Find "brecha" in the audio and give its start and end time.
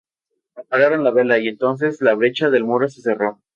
2.15-2.49